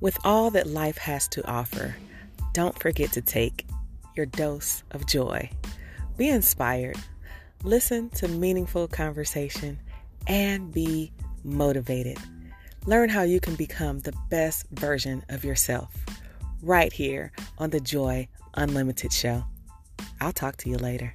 With 0.00 0.18
all 0.24 0.50
that 0.50 0.66
life 0.66 0.98
has 0.98 1.26
to 1.28 1.46
offer, 1.46 1.96
don't 2.52 2.78
forget 2.78 3.12
to 3.12 3.22
take 3.22 3.66
your 4.14 4.26
dose 4.26 4.82
of 4.90 5.06
joy. 5.06 5.50
Be 6.16 6.28
inspired, 6.28 6.96
listen 7.62 8.10
to 8.10 8.28
meaningful 8.28 8.88
conversation, 8.88 9.78
and 10.26 10.72
be 10.72 11.12
motivated. 11.44 12.18
Learn 12.84 13.08
how 13.08 13.22
you 13.22 13.40
can 13.40 13.54
become 13.54 14.00
the 14.00 14.14
best 14.30 14.66
version 14.70 15.24
of 15.28 15.44
yourself 15.44 15.94
right 16.62 16.92
here 16.92 17.32
on 17.58 17.70
the 17.70 17.80
Joy 17.80 18.28
Unlimited 18.54 19.12
Show. 19.12 19.44
I'll 20.20 20.32
talk 20.32 20.56
to 20.58 20.70
you 20.70 20.76
later. 20.76 21.14